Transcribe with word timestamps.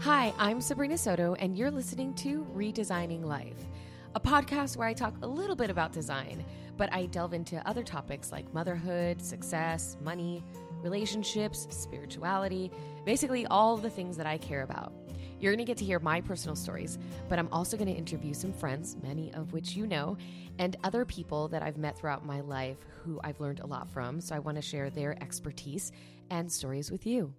Hi, 0.00 0.32
I'm 0.38 0.62
Sabrina 0.62 0.96
Soto, 0.96 1.34
and 1.34 1.58
you're 1.58 1.70
listening 1.70 2.14
to 2.14 2.46
Redesigning 2.56 3.22
Life, 3.22 3.66
a 4.14 4.20
podcast 4.20 4.78
where 4.78 4.88
I 4.88 4.94
talk 4.94 5.14
a 5.20 5.26
little 5.26 5.54
bit 5.54 5.68
about 5.68 5.92
design, 5.92 6.42
but 6.78 6.90
I 6.90 7.04
delve 7.04 7.34
into 7.34 7.60
other 7.68 7.82
topics 7.82 8.32
like 8.32 8.50
motherhood, 8.54 9.20
success, 9.20 9.98
money, 10.00 10.42
relationships, 10.80 11.66
spirituality, 11.68 12.72
basically 13.04 13.44
all 13.48 13.76
the 13.76 13.90
things 13.90 14.16
that 14.16 14.26
I 14.26 14.38
care 14.38 14.62
about. 14.62 14.94
You're 15.38 15.52
going 15.52 15.66
to 15.66 15.70
get 15.70 15.76
to 15.76 15.84
hear 15.84 15.98
my 15.98 16.22
personal 16.22 16.56
stories, 16.56 16.98
but 17.28 17.38
I'm 17.38 17.52
also 17.52 17.76
going 17.76 17.92
to 17.92 17.94
interview 17.94 18.32
some 18.32 18.54
friends, 18.54 18.96
many 19.02 19.30
of 19.34 19.52
which 19.52 19.76
you 19.76 19.86
know, 19.86 20.16
and 20.58 20.78
other 20.82 21.04
people 21.04 21.46
that 21.48 21.62
I've 21.62 21.76
met 21.76 21.98
throughout 21.98 22.24
my 22.24 22.40
life 22.40 22.78
who 23.04 23.20
I've 23.22 23.38
learned 23.38 23.60
a 23.60 23.66
lot 23.66 23.86
from. 23.90 24.22
So 24.22 24.34
I 24.34 24.38
want 24.38 24.56
to 24.56 24.62
share 24.62 24.88
their 24.88 25.22
expertise 25.22 25.92
and 26.30 26.50
stories 26.50 26.90
with 26.90 27.06
you. 27.06 27.34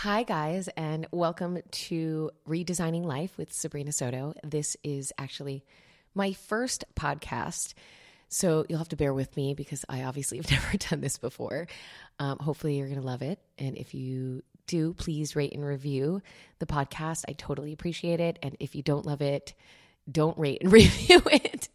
Hi, 0.00 0.24
guys, 0.24 0.68
and 0.76 1.06
welcome 1.10 1.58
to 1.70 2.30
Redesigning 2.46 3.06
Life 3.06 3.38
with 3.38 3.50
Sabrina 3.50 3.92
Soto. 3.92 4.34
This 4.44 4.76
is 4.84 5.10
actually 5.16 5.64
my 6.14 6.34
first 6.34 6.84
podcast. 6.94 7.72
So 8.28 8.66
you'll 8.68 8.76
have 8.76 8.90
to 8.90 8.96
bear 8.96 9.14
with 9.14 9.34
me 9.38 9.54
because 9.54 9.86
I 9.88 10.02
obviously 10.02 10.36
have 10.42 10.50
never 10.50 10.76
done 10.76 11.00
this 11.00 11.16
before. 11.16 11.66
Um, 12.18 12.38
hopefully, 12.38 12.76
you're 12.76 12.88
going 12.88 13.00
to 13.00 13.06
love 13.06 13.22
it. 13.22 13.38
And 13.56 13.74
if 13.78 13.94
you 13.94 14.42
do, 14.66 14.92
please 14.92 15.34
rate 15.34 15.54
and 15.54 15.64
review 15.64 16.20
the 16.58 16.66
podcast. 16.66 17.24
I 17.26 17.32
totally 17.32 17.72
appreciate 17.72 18.20
it. 18.20 18.38
And 18.42 18.54
if 18.60 18.74
you 18.74 18.82
don't 18.82 19.06
love 19.06 19.22
it, 19.22 19.54
don't 20.10 20.36
rate 20.38 20.62
and 20.62 20.72
review 20.74 21.22
it. 21.26 21.68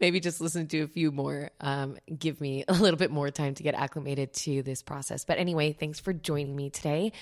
Maybe 0.00 0.20
just 0.20 0.40
listen 0.40 0.66
to 0.68 0.80
a 0.80 0.86
few 0.86 1.10
more. 1.10 1.50
Um, 1.60 1.96
give 2.16 2.40
me 2.40 2.64
a 2.68 2.74
little 2.74 2.98
bit 2.98 3.10
more 3.10 3.30
time 3.30 3.54
to 3.54 3.62
get 3.62 3.74
acclimated 3.74 4.32
to 4.34 4.62
this 4.62 4.82
process. 4.82 5.24
But 5.24 5.38
anyway, 5.38 5.72
thanks 5.72 5.98
for 5.98 6.12
joining 6.12 6.54
me 6.54 6.70
today. 6.70 7.12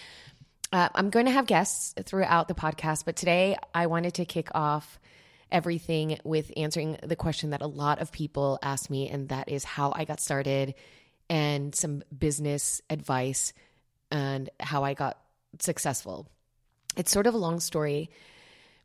Uh, 0.74 0.88
I'm 0.92 1.10
going 1.10 1.26
to 1.26 1.30
have 1.30 1.46
guests 1.46 1.94
throughout 2.04 2.48
the 2.48 2.54
podcast, 2.54 3.04
but 3.04 3.14
today 3.14 3.56
I 3.72 3.86
wanted 3.86 4.14
to 4.14 4.24
kick 4.24 4.48
off 4.56 4.98
everything 5.52 6.18
with 6.24 6.50
answering 6.56 6.98
the 7.00 7.14
question 7.14 7.50
that 7.50 7.62
a 7.62 7.68
lot 7.68 8.00
of 8.00 8.10
people 8.10 8.58
ask 8.60 8.90
me, 8.90 9.08
and 9.08 9.28
that 9.28 9.48
is 9.48 9.62
how 9.62 9.92
I 9.94 10.04
got 10.04 10.18
started 10.18 10.74
and 11.30 11.72
some 11.76 12.02
business 12.18 12.82
advice 12.90 13.52
and 14.10 14.50
how 14.58 14.82
I 14.82 14.94
got 14.94 15.16
successful. 15.60 16.26
It's 16.96 17.12
sort 17.12 17.28
of 17.28 17.34
a 17.34 17.38
long 17.38 17.60
story 17.60 18.10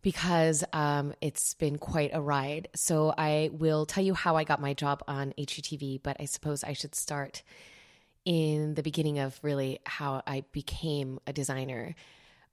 because 0.03 0.63
um, 0.71 1.15
it's 1.21 1.55
been 1.55 1.79
quite 1.79 2.11
a 2.13 2.21
ride. 2.21 2.67
So 2.75 3.11
I 3.17 3.49
will 3.51 3.87
tell 3.87 4.03
you 4.03 4.13
how 4.13 4.35
I 4.35 4.43
got 4.43 4.61
my 4.61 4.75
job 4.75 5.01
on 5.07 5.33
HGTV, 5.39 6.03
but 6.03 6.17
I 6.19 6.25
suppose 6.25 6.63
I 6.63 6.73
should 6.73 6.93
start 6.93 7.41
in 8.29 8.75
the 8.75 8.83
beginning 8.83 9.17
of 9.17 9.39
really 9.41 9.79
how 9.87 10.21
I 10.27 10.43
became 10.51 11.19
a 11.25 11.33
designer. 11.33 11.95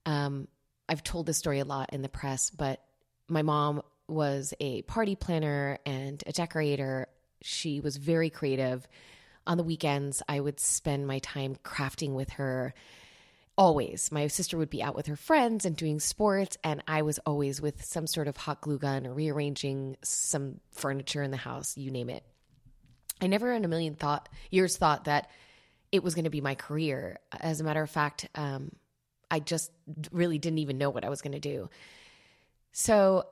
Um, 0.06 0.48
I've 0.88 1.04
told 1.04 1.26
this 1.26 1.36
story 1.36 1.58
a 1.58 1.66
lot 1.66 1.92
in 1.92 2.00
the 2.00 2.08
press, 2.08 2.48
but 2.48 2.80
my 3.28 3.42
mom 3.42 3.82
was 4.08 4.54
a 4.58 4.80
party 4.82 5.16
planner 5.16 5.78
and 5.84 6.24
a 6.26 6.32
decorator. 6.32 7.08
She 7.42 7.80
was 7.80 7.98
very 7.98 8.30
creative. 8.30 8.88
On 9.46 9.58
the 9.58 9.64
weekends, 9.64 10.22
I 10.26 10.40
would 10.40 10.60
spend 10.60 11.06
my 11.06 11.18
time 11.18 11.56
crafting 11.62 12.14
with 12.14 12.30
her 12.30 12.72
always. 13.58 14.10
My 14.10 14.28
sister 14.28 14.56
would 14.56 14.70
be 14.70 14.82
out 14.82 14.96
with 14.96 15.08
her 15.08 15.16
friends 15.16 15.66
and 15.66 15.76
doing 15.76 16.00
sports, 16.00 16.56
and 16.64 16.82
I 16.88 17.02
was 17.02 17.18
always 17.26 17.60
with 17.60 17.84
some 17.84 18.06
sort 18.06 18.28
of 18.28 18.38
hot 18.38 18.62
glue 18.62 18.78
gun 18.78 19.06
or 19.06 19.12
rearranging 19.12 19.98
some 20.02 20.58
furniture 20.70 21.22
in 21.22 21.32
the 21.32 21.36
house, 21.36 21.76
you 21.76 21.90
name 21.90 22.08
it. 22.08 22.24
I 23.20 23.26
never 23.26 23.52
in 23.52 23.66
a 23.66 23.68
million 23.68 23.94
thought 23.94 24.30
years 24.50 24.78
thought 24.78 25.04
that 25.04 25.28
it 25.92 26.02
was 26.02 26.14
going 26.14 26.24
to 26.24 26.30
be 26.30 26.40
my 26.40 26.54
career. 26.54 27.18
As 27.38 27.60
a 27.60 27.64
matter 27.64 27.82
of 27.82 27.90
fact, 27.90 28.28
um, 28.34 28.72
I 29.30 29.40
just 29.40 29.70
really 30.10 30.38
didn't 30.38 30.58
even 30.58 30.78
know 30.78 30.90
what 30.90 31.04
I 31.04 31.08
was 31.08 31.22
going 31.22 31.32
to 31.32 31.40
do. 31.40 31.68
So, 32.72 33.24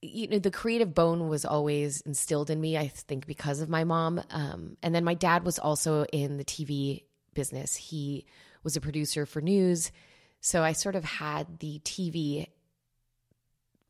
you 0.00 0.28
know, 0.28 0.38
the 0.38 0.50
creative 0.50 0.94
bone 0.94 1.28
was 1.28 1.44
always 1.44 2.00
instilled 2.02 2.50
in 2.50 2.60
me, 2.60 2.76
I 2.76 2.88
think, 2.88 3.26
because 3.26 3.60
of 3.60 3.68
my 3.68 3.84
mom. 3.84 4.22
Um, 4.30 4.76
and 4.82 4.94
then 4.94 5.04
my 5.04 5.14
dad 5.14 5.44
was 5.44 5.58
also 5.58 6.04
in 6.06 6.38
the 6.38 6.44
TV 6.44 7.04
business. 7.34 7.76
He 7.76 8.26
was 8.62 8.76
a 8.76 8.80
producer 8.80 9.26
for 9.26 9.40
news. 9.40 9.92
So 10.40 10.62
I 10.62 10.72
sort 10.72 10.96
of 10.96 11.04
had 11.04 11.58
the 11.60 11.80
TV 11.84 12.48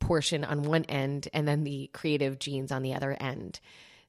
portion 0.00 0.45
on 0.45 0.62
one 0.62 0.84
end 0.84 1.28
and 1.33 1.47
then 1.47 1.65
the 1.65 1.89
creative 1.93 2.39
genes 2.39 2.72
on 2.72 2.83
the 2.83 2.95
other 2.95 3.16
end. 3.19 3.61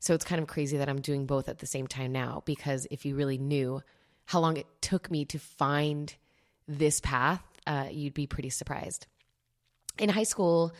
So 0.03 0.13
it's 0.13 0.25
kind 0.25 0.41
of 0.41 0.49
crazy 0.49 0.75
that 0.79 0.89
I'm 0.89 0.99
doing 0.99 1.25
both 1.25 1.47
at 1.47 1.59
the 1.59 1.65
same 1.65 1.87
time 1.87 2.11
now 2.11 2.43
because 2.43 2.85
if 2.91 3.05
you 3.05 3.15
really 3.15 3.37
knew 3.37 3.81
how 4.25 4.41
long 4.41 4.57
it 4.57 4.67
took 4.81 5.09
me 5.09 5.23
to 5.23 5.39
find 5.39 6.13
this 6.67 6.99
path, 6.99 7.41
uh, 7.65 7.87
you'd 7.89 8.13
be 8.13 8.27
pretty 8.27 8.49
surprised. 8.49 9.07
In 9.97 10.09
high 10.09 10.23
school, 10.23 10.73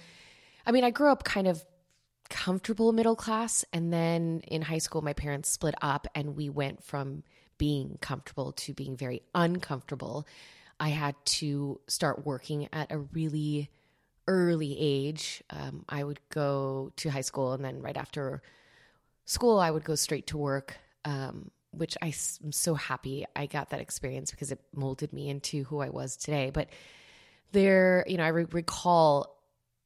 I 0.66 0.74
mean, 0.74 0.84
I 0.84 0.90
grew 0.90 1.10
up 1.10 1.24
kind 1.24 1.48
of 1.48 1.64
comfortable 2.30 2.92
middle 2.92 3.16
class. 3.16 3.64
And 3.72 3.94
then 3.94 4.42
in 4.46 4.62
high 4.62 4.80
school, 4.80 5.02
my 5.02 5.14
parents 5.14 5.48
split 5.48 5.76
up 5.82 6.06
and 6.14 6.36
we 6.36 6.50
went 6.50 6.84
from 6.84 7.24
being 7.58 7.98
comfortable 8.02 8.52
to 8.52 8.74
being 8.74 8.98
very 8.98 9.22
uncomfortable. 9.34 10.28
I 10.82 10.90
had 10.90 11.16
to 11.26 11.80
start 11.88 12.26
working 12.26 12.68
at 12.74 12.92
a 12.92 12.98
really 12.98 13.70
early 14.28 14.76
age. 14.78 15.42
Um, 15.50 15.86
I 15.88 16.04
would 16.04 16.20
go 16.28 16.92
to 16.98 17.10
high 17.10 17.22
school 17.22 17.54
and 17.54 17.64
then 17.64 17.82
right 17.82 17.96
after 17.96 18.42
school, 19.26 19.60
I 19.60 19.72
would 19.72 19.84
go 19.84 19.96
straight 19.96 20.28
to 20.28 20.38
work, 20.38 20.78
um, 21.06 21.52
which 21.72 21.98
I 22.02 22.14
am 22.44 22.52
so 22.52 22.76
happy 22.76 23.26
I 23.36 23.46
got 23.46 23.72
that 23.72 23.82
experience 23.82 24.32
because 24.32 24.52
it 24.52 24.60
molded 24.76 25.14
me 25.14 25.30
into 25.30 25.64
who 25.64 25.80
I 25.80 25.90
was 25.90 26.18
today. 26.18 26.52
But 26.54 26.70
there, 27.52 28.06
you 28.08 28.18
know, 28.18 28.24
I 28.24 28.30
re- 28.30 28.46
recall 28.52 29.38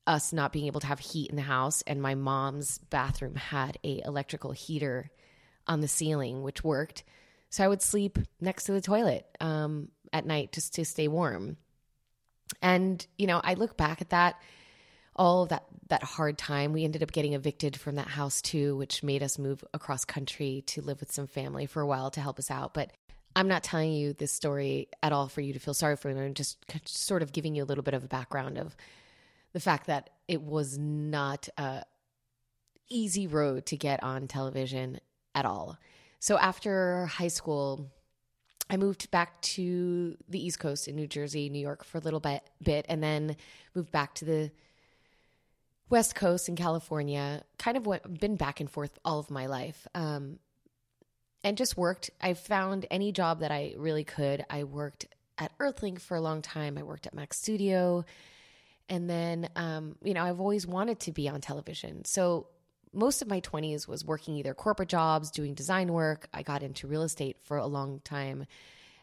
us 0.06 0.32
not 0.32 0.54
being 0.54 0.68
able 0.68 0.80
to 0.80 0.88
have 0.88 1.00
heat 1.00 1.30
in 1.30 1.36
the 1.36 1.42
house, 1.42 1.84
and 1.86 2.02
my 2.02 2.16
mom's 2.16 2.78
bathroom 2.90 3.36
had 3.36 3.78
a 3.84 4.02
electrical 4.06 4.52
heater 4.52 5.12
on 5.68 5.82
the 5.82 5.88
ceiling, 5.88 6.44
which 6.44 6.64
worked. 6.64 7.04
So 7.50 7.64
I 7.64 7.68
would 7.68 7.82
sleep 7.82 8.20
next 8.42 8.66
to 8.66 8.72
the 8.72 8.82
toilet 8.82 9.26
um, 9.40 9.90
at 10.14 10.26
night 10.26 10.52
just 10.54 10.74
to 10.76 10.86
stay 10.86 11.08
warm. 11.08 11.58
And 12.62 13.06
you 13.18 13.28
know, 13.28 13.42
I 13.44 13.56
look 13.56 13.78
back 13.78 14.02
at 14.02 14.10
that 14.10 14.42
all 15.18 15.46
that 15.48 15.64
that 15.90 16.04
hard 16.04 16.38
time. 16.38 16.74
We 16.74 16.84
ended 16.84 17.04
up 17.04 17.12
getting 17.12 17.34
evicted 17.34 17.80
from 17.80 17.96
that 17.96 18.08
house 18.08 18.42
too, 18.42 18.76
which 18.76 19.04
made 19.04 19.24
us 19.24 19.40
move 19.40 19.64
across 19.74 20.06
country 20.06 20.64
to 20.68 20.82
live 20.82 21.00
with 21.00 21.12
some 21.12 21.28
family 21.28 21.66
for 21.66 21.82
a 21.82 21.88
while 21.88 22.12
to 22.12 22.22
help 22.22 22.40
us 22.40 22.52
out. 22.52 22.74
But 22.74 22.92
I'm 23.36 23.48
not 23.48 23.64
telling 23.64 23.94
you 23.94 24.14
this 24.14 24.32
story 24.32 24.90
at 25.02 25.14
all 25.14 25.28
for 25.28 25.42
you 25.42 25.54
to 25.54 25.60
feel 25.60 25.74
sorry 25.74 25.96
for 25.96 26.14
me. 26.14 26.20
I'm 26.20 26.34
just 26.34 26.58
sort 26.86 27.22
of 27.22 27.32
giving 27.32 27.56
you 27.56 27.64
a 27.64 27.66
little 27.66 27.84
bit 27.84 27.94
of 27.94 28.04
a 28.04 28.08
background 28.08 28.58
of 28.58 28.76
the 29.54 29.60
fact 29.60 29.88
that 29.88 30.10
it 30.28 30.42
was 30.42 30.78
not 30.78 31.48
a 31.58 31.84
easy 32.90 33.28
road 33.28 33.66
to 33.68 33.78
get 33.78 34.04
on 34.04 34.28
television 34.28 35.00
at 35.36 35.46
all. 35.46 35.78
So 36.20 36.38
after 36.38 37.06
high 37.06 37.28
school, 37.28 37.92
I 38.70 38.78
moved 38.78 39.12
back 39.12 39.42
to 39.42 40.18
the 40.28 40.44
East 40.44 40.60
Coast 40.60 40.88
in 40.88 40.96
New 40.96 41.08
Jersey, 41.08 41.50
New 41.50 41.60
York 41.60 41.84
for 41.84 41.98
a 41.98 42.02
little 42.02 42.20
bit, 42.20 42.44
bit 42.62 42.86
and 42.90 43.02
then 43.02 43.38
moved 43.76 43.92
back 43.92 44.16
to 44.16 44.26
the 44.26 44.52
West 45.90 46.16
Coast 46.16 46.50
in 46.50 46.56
California. 46.56 47.44
Kind 47.58 47.78
of 47.78 47.86
went, 47.86 48.20
been 48.20 48.36
back 48.36 48.60
and 48.60 48.70
forth 48.70 48.98
all 49.06 49.20
of 49.20 49.32
my 49.32 49.46
life. 49.46 49.88
Um, 49.96 50.40
and 51.44 51.58
just 51.58 51.78
worked. 51.78 52.10
I 52.20 52.34
found 52.34 52.86
any 52.92 53.12
job 53.12 53.40
that 53.40 53.52
I 53.52 53.74
really 53.78 54.04
could. 54.04 54.44
I 54.50 54.64
worked 54.64 55.06
at 55.38 55.58
Earthlink 55.60 56.02
for 56.02 56.18
a 56.18 56.22
long 56.22 56.42
time. 56.42 56.78
I 56.78 56.84
worked 56.84 57.08
at 57.08 57.14
Max 57.14 57.38
Studio. 57.40 58.06
And 58.90 59.10
then, 59.10 59.50
um, 59.56 59.96
you 60.02 60.14
know, 60.14 60.24
I've 60.24 60.40
always 60.40 60.66
wanted 60.66 61.00
to 61.02 61.12
be 61.12 61.30
on 61.30 61.42
television. 61.42 62.06
So 62.06 62.48
most 62.94 63.22
of 63.22 63.28
my 63.28 63.42
20s 63.42 63.88
was 63.88 64.04
working 64.04 64.36
either 64.36 64.54
corporate 64.54 64.90
jobs, 64.90 65.30
doing 65.32 65.54
design 65.54 65.94
work. 65.94 66.28
I 66.34 66.42
got 66.42 66.64
into 66.64 66.88
real 66.88 67.04
estate 67.04 67.38
for 67.44 67.58
a 67.58 67.68
long 67.68 68.02
time 68.04 68.46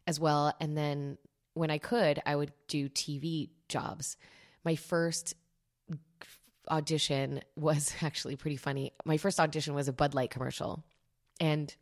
as 0.07 0.19
well. 0.19 0.53
And 0.61 0.77
then 0.77 1.19
when 1.55 1.71
I 1.71 1.79
could, 1.79 2.21
I 2.27 2.35
would 2.35 2.53
do 2.67 2.89
TV 2.89 3.51
jobs. 3.69 4.17
My 4.65 4.75
first 4.77 5.35
audition 6.69 7.41
was 7.57 7.95
actually 8.03 8.37
pretty 8.37 8.57
funny. 8.57 8.93
My 9.05 9.17
first 9.17 9.41
audition 9.41 9.75
was 9.75 9.89
a 9.89 9.93
Bud 9.93 10.15
Light 10.15 10.31
commercial. 10.31 10.85
And 11.41 11.75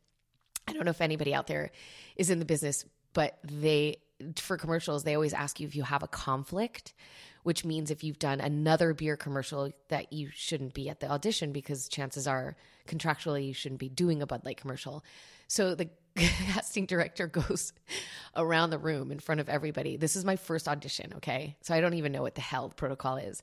I 0.67 0.73
don't 0.73 0.85
know 0.85 0.91
if 0.91 1.01
anybody 1.01 1.35
out 1.35 1.47
there 1.47 1.71
is 2.17 2.31
in 2.31 2.39
the 2.39 2.45
business, 2.45 2.85
but 3.13 3.39
they, 3.45 3.97
for 4.37 4.57
commercials, 4.57 5.05
they 5.05 5.15
always 5.15 5.35
ask 5.35 5.61
you 5.61 5.67
if 5.67 5.77
you 5.77 5.83
have 5.83 6.03
a 6.03 6.09
conflict, 6.09 6.95
which 7.43 7.65
means 7.65 7.91
if 7.91 8.05
you've 8.05 8.19
done 8.19 8.41
another 8.41 8.95
beer 8.95 9.17
commercial 9.17 9.71
that 9.89 10.13
you 10.13 10.29
shouldn't 10.33 10.75
be 10.75 10.89
at 10.89 11.01
the 11.01 11.11
audition 11.11 11.53
because 11.53 11.89
chances 11.89 12.27
are 12.27 12.57
contractually 12.87 13.47
you 13.47 13.55
shouldn't 13.55 13.81
be 13.81 13.89
doing 13.89 14.23
a 14.23 14.27
Bud 14.27 14.45
Light 14.45 14.57
commercial. 14.57 15.05
So 15.49 15.75
the 15.75 15.91
casting 16.17 16.87
director 16.87 17.27
goes 17.27 17.73
around 18.37 18.71
the 18.71 18.79
room 18.79 19.11
in 19.11 19.19
front 19.19 19.41
of 19.41 19.49
everybody. 19.49 19.97
This 19.97 20.17
is 20.17 20.25
my 20.25 20.37
first 20.37 20.69
audition, 20.69 21.13
okay? 21.17 21.57
So 21.63 21.75
I 21.75 21.81
don't 21.81 21.95
even 21.95 22.13
know 22.13 22.23
what 22.23 22.35
the 22.35 22.41
hell 22.41 22.69
the 22.69 22.75
protocol 22.75 23.17
is 23.17 23.43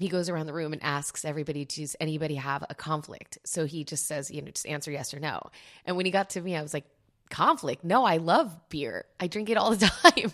he 0.00 0.08
goes 0.08 0.30
around 0.30 0.46
the 0.46 0.54
room 0.54 0.72
and 0.72 0.82
asks 0.82 1.26
everybody, 1.26 1.66
does 1.66 1.94
anybody 2.00 2.36
have 2.36 2.64
a 2.70 2.74
conflict? 2.74 3.36
So 3.44 3.66
he 3.66 3.84
just 3.84 4.06
says, 4.06 4.30
you 4.30 4.40
know, 4.40 4.50
just 4.50 4.66
answer 4.66 4.90
yes 4.90 5.12
or 5.12 5.20
no. 5.20 5.40
And 5.84 5.94
when 5.94 6.06
he 6.06 6.10
got 6.10 6.30
to 6.30 6.40
me, 6.40 6.56
I 6.56 6.62
was 6.62 6.72
like, 6.72 6.86
conflict? 7.28 7.84
No, 7.84 8.04
I 8.04 8.16
love 8.16 8.56
beer. 8.70 9.04
I 9.20 9.26
drink 9.26 9.50
it 9.50 9.58
all 9.58 9.76
the 9.76 9.86
time. 10.02 10.32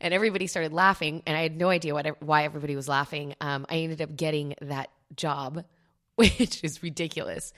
and 0.00 0.12
everybody 0.12 0.48
started 0.48 0.72
laughing, 0.72 1.22
and 1.24 1.36
I 1.36 1.42
had 1.42 1.56
no 1.56 1.68
idea 1.68 1.94
what, 1.94 2.20
why 2.20 2.42
everybody 2.42 2.74
was 2.74 2.88
laughing. 2.88 3.36
Um, 3.40 3.64
I 3.70 3.76
ended 3.76 4.02
up 4.02 4.16
getting 4.16 4.56
that 4.60 4.90
job, 5.14 5.64
which 6.16 6.64
is 6.64 6.82
ridiculous. 6.82 7.52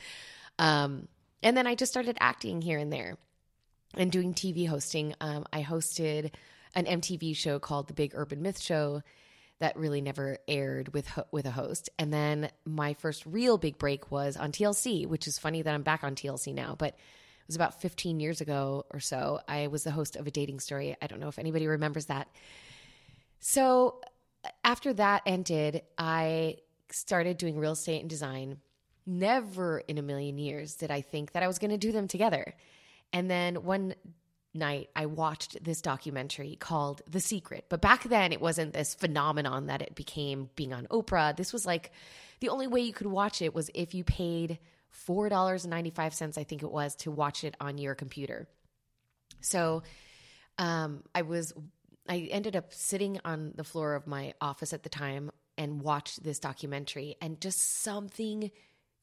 Um, 0.59 1.09
and 1.43 1.57
then 1.57 1.67
I 1.67 1.77
just 1.77 1.93
started 1.93 2.19
acting 2.21 2.61
here 2.61 2.79
and 2.79 2.93
there 2.93 3.17
and 3.95 4.13
doing 4.13 4.35
TV 4.35 4.69
hosting. 4.69 5.15
Um, 5.23 5.47
I 5.51 5.63
hosted 5.63 6.33
an 6.75 6.85
MTV 6.85 7.35
show 7.35 7.59
called 7.59 7.89
The 7.89 7.95
Big 7.95 8.13
Urban 8.15 8.43
Myth 8.43 8.61
Show 8.61 9.03
that 9.59 9.77
really 9.77 10.01
never 10.01 10.39
aired 10.47 10.93
with 10.93 11.09
with 11.31 11.47
a 11.47 11.51
host. 11.51 11.89
And 11.99 12.13
then 12.13 12.51
my 12.65 12.95
first 12.95 13.25
real 13.25 13.59
big 13.59 13.79
break 13.79 14.11
was 14.11 14.37
on 14.37 14.53
TLC, 14.53 15.07
which 15.07 15.27
is 15.27 15.39
funny 15.39 15.63
that 15.63 15.75
I'm 15.75 15.83
back 15.83 16.05
on 16.05 16.15
TLC 16.15 16.55
now, 16.55 16.75
but 16.79 16.89
it 16.89 17.49
was 17.49 17.57
about 17.57 17.81
15 17.81 18.21
years 18.21 18.41
ago 18.41 18.85
or 18.91 19.01
so. 19.01 19.41
I 19.49 19.69
was 19.69 19.85
the 19.85 19.91
host 19.91 20.17
of 20.17 20.27
a 20.27 20.31
dating 20.31 20.61
story. 20.61 20.97
I 21.01 21.07
don't 21.07 21.21
know 21.21 21.29
if 21.29 21.39
anybody 21.39 21.67
remembers 21.67 22.07
that. 22.07 22.29
So 23.39 24.01
after 24.65 24.93
that 24.95 25.23
ended, 25.27 25.83
I 25.97 26.57
started 26.91 27.39
doing 27.39 27.59
real 27.59 27.73
estate 27.73 28.01
and 28.01 28.11
design. 28.11 28.59
Never 29.07 29.79
in 29.79 29.99
a 29.99 30.03
million 30.03 30.39
years 30.39 30.75
did 30.75 30.91
I 30.91 31.01
think 31.01 31.33
that 31.33 31.43
I 31.43 31.47
was 31.47 31.59
going 31.59 31.71
to 31.71 31.79
do 31.79 31.93
them 31.93 32.09
together. 32.09 32.55
And 33.13 33.31
then 33.31 33.63
one 33.63 33.95
night 34.57 34.91
I 34.97 35.07
watched 35.07 35.63
this 35.63 35.81
documentary 35.81 36.57
called 36.57 37.03
The 37.09 37.21
Secret. 37.21 37.67
But 37.69 37.81
back 37.81 38.05
then 38.05 38.33
it 38.33 38.41
wasn't 38.41 38.73
this 38.73 38.95
phenomenon 38.95 39.67
that 39.67 39.83
it 39.83 39.95
became 39.95 40.51
being 40.57 40.73
on 40.73 40.87
Oprah. 40.87 41.37
This 41.37 41.53
was 41.53 41.67
like 41.67 41.93
the 42.41 42.49
only 42.49 42.67
way 42.67 42.81
you 42.81 42.93
could 42.93 43.07
watch 43.07 43.43
it 43.43 43.55
was 43.55 43.71
if 43.75 43.95
you 43.95 44.05
paid 44.05 44.59
$4.95 45.07 46.39
I 46.39 46.45
think 46.45 46.63
it 46.63 46.71
was 46.71 46.95
to 46.97 47.11
watch 47.11 47.45
it 47.45 47.55
on 47.61 47.79
your 47.79 47.95
computer. 47.95 48.49
So 49.41 49.83
um, 50.59 51.03
I 51.15 51.23
was 51.23 51.53
I 52.09 52.29
ended 52.31 52.57
up 52.57 52.73
sitting 52.73 53.21
on 53.25 53.53
the 53.57 53.65
floor 53.65 53.95
of 53.95 54.07
my 54.07 54.35
office 54.41 54.73
at 54.73 54.83
the 54.83 54.89
time 54.89 55.31
and 55.59 55.83
watched 55.83 56.23
this 56.23 56.39
documentary 56.39 57.17
and 57.21 57.41
just 57.41 57.83
something 57.83 58.51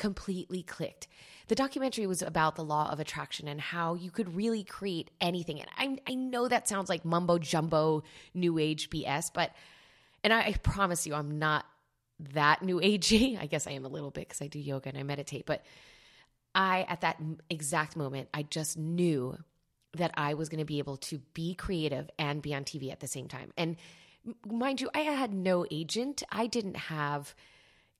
completely 0.03 0.63
clicked. 0.63 1.07
The 1.47 1.55
documentary 1.55 2.07
was 2.07 2.21
about 2.21 2.57
the 2.57 2.63
law 2.63 2.91
of 2.91 3.00
attraction 3.00 3.47
and 3.47 3.61
how 3.61 3.94
you 3.94 4.11
could 4.11 4.35
really 4.35 4.65
create 4.65 5.09
anything. 5.21 5.61
And 5.61 5.69
I, 5.77 6.11
I 6.11 6.15
know 6.15 6.45
that 6.45 6.67
sounds 6.67 6.89
like 6.89 7.05
mumbo 7.05 7.38
jumbo 7.38 8.03
new 8.33 8.59
age 8.59 8.89
BS, 8.89 9.31
but, 9.33 9.51
and 10.21 10.33
I, 10.33 10.39
I 10.41 10.55
promise 10.61 11.07
you, 11.07 11.13
I'm 11.13 11.39
not 11.39 11.65
that 12.33 12.61
new 12.63 12.81
agey. 12.81 13.39
I 13.41 13.45
guess 13.45 13.65
I 13.65 13.71
am 13.71 13.85
a 13.85 13.88
little 13.88 14.11
bit 14.11 14.27
because 14.27 14.41
I 14.41 14.47
do 14.47 14.59
yoga 14.59 14.89
and 14.89 14.97
I 14.97 15.03
meditate, 15.03 15.45
but 15.45 15.63
I, 16.53 16.85
at 16.89 17.00
that 17.00 17.15
exact 17.50 17.95
moment, 17.95 18.27
I 18.33 18.44
just 18.44 18.77
knew 18.77 19.38
that 19.94 20.11
I 20.15 20.33
was 20.33 20.50
going 20.50 20.59
to 20.59 20.65
be 20.65 20.79
able 20.79 20.97
to 20.97 21.19
be 21.33 21.55
creative 21.55 22.09
and 22.19 22.41
be 22.41 22.53
on 22.53 22.65
TV 22.65 22.91
at 22.91 23.00
the 23.00 23.07
same 23.07 23.29
time. 23.29 23.53
And 23.55 23.77
mind 24.45 24.81
you, 24.81 24.89
I 24.94 25.00
had 25.00 25.33
no 25.33 25.65
agent. 25.71 26.23
I 26.29 26.47
didn't 26.47 26.75
have 26.75 27.33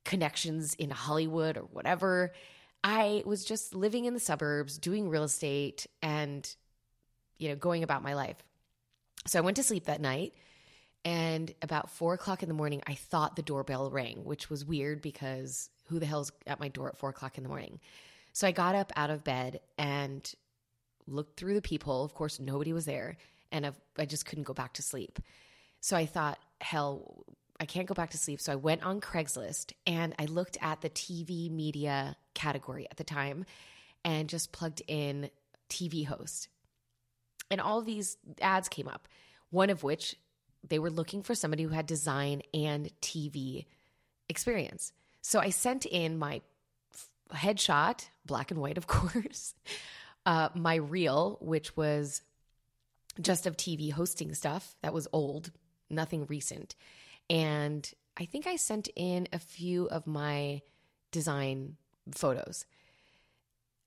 connections 0.04 0.74
in 0.76 0.90
Hollywood 0.90 1.58
or 1.58 1.64
whatever. 1.64 2.34
I 2.84 3.24
was 3.26 3.46
just 3.46 3.74
living 3.74 4.06
in 4.06 4.14
the 4.14 4.20
suburbs, 4.20 4.78
doing 4.78 5.10
real 5.10 5.24
estate 5.24 5.88
and, 6.02 6.54
you 7.38 7.50
know, 7.50 7.56
going 7.56 7.84
about 7.84 8.04
my 8.04 8.14
life. 8.14 8.38
So 9.26 9.40
I 9.40 9.42
went 9.42 9.58
to 9.58 9.64
sleep 9.64 9.86
that 9.86 10.02
night. 10.02 10.34
And 11.06 11.54
about 11.62 11.90
four 11.90 12.14
o'clock 12.14 12.44
in 12.44 12.50
the 12.50 12.56
morning, 12.56 12.82
I 12.88 12.94
thought 12.94 13.36
the 13.36 13.42
doorbell 13.42 13.90
rang, 13.90 14.24
which 14.24 14.50
was 14.50 14.64
weird 14.64 15.02
because 15.02 15.70
who 15.88 16.00
the 16.00 16.06
hell's 16.06 16.32
at 16.48 16.62
my 16.62 16.70
door 16.70 16.88
at 16.88 16.98
four 16.98 17.10
o'clock 17.10 17.38
in 17.38 17.44
the 17.44 17.50
morning? 17.50 17.82
So 18.32 18.48
I 18.48 18.52
got 18.52 18.74
up 18.74 18.94
out 18.96 19.10
of 19.10 19.24
bed 19.24 19.60
and 19.78 20.34
looked 21.06 21.38
through 21.38 21.56
the 21.56 21.62
peephole. 21.62 22.06
Of 22.06 22.14
course, 22.14 22.40
nobody 22.40 22.72
was 22.72 22.86
there. 22.86 23.18
And 23.52 23.74
I 23.98 24.06
just 24.06 24.26
couldn't 24.26 24.46
go 24.46 24.54
back 24.54 24.74
to 24.76 24.82
sleep. 24.82 25.20
So 25.82 25.98
I 25.98 26.06
thought, 26.06 26.40
hell, 26.62 27.26
I 27.60 27.66
can't 27.66 27.88
go 27.88 27.94
back 27.94 28.12
to 28.12 28.18
sleep. 28.18 28.42
So 28.42 28.52
I 28.52 28.56
went 28.56 28.84
on 28.84 29.00
Craigslist 29.00 29.74
and 29.86 30.14
I 30.20 30.26
looked 30.26 30.58
at 30.62 30.82
the 30.82 30.90
TV 30.90 31.50
media 31.52 32.16
category 32.34 32.88
at 32.90 32.98
the 32.98 33.04
time 33.04 33.46
and 34.04 34.28
just 34.28 34.52
plugged 34.52 34.82
in 34.88 35.30
TV 35.70 36.06
host. 36.06 36.50
And 37.50 37.62
all 37.62 37.82
these 37.82 38.18
ads 38.42 38.70
came 38.70 38.88
up, 38.88 39.08
one 39.50 39.70
of 39.70 39.84
which 39.84 40.16
they 40.68 40.80
were 40.80 40.90
looking 40.90 41.22
for 41.22 41.36
somebody 41.36 41.64
who 41.64 41.70
had 41.70 41.86
design 41.86 42.42
and 42.54 42.90
TV 43.02 43.66
experience. 44.30 44.92
So 45.22 45.40
I 45.40 45.50
sent 45.50 45.86
in 45.86 46.18
my 46.18 46.42
headshot, 47.32 48.08
black 48.26 48.52
and 48.52 48.60
white, 48.60 48.78
of 48.78 48.88
course, 48.88 49.54
uh, 50.26 50.50
my 50.56 50.76
reel, 50.76 51.38
which 51.42 51.76
was 51.76 52.22
just 53.22 53.46
of 53.46 53.58
TV 53.58 53.92
hosting 53.92 54.34
stuff 54.34 54.76
that 54.82 54.94
was 54.94 55.08
old, 55.14 55.52
nothing 55.90 56.26
recent. 56.26 56.76
And 57.30 57.90
I 58.18 58.26
think 58.26 58.48
I 58.48 58.56
sent 58.56 58.90
in 58.96 59.28
a 59.34 59.40
few 59.40 59.88
of 59.88 60.06
my 60.06 60.62
design 61.12 61.78
photos. 62.12 62.66